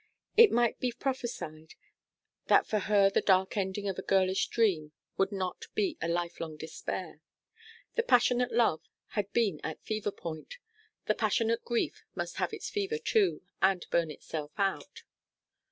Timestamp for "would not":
5.15-5.67